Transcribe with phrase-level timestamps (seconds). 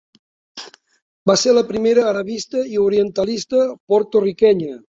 [1.31, 3.63] Va ser la primera arabista i orientalista
[3.93, 4.75] porto-riquenya.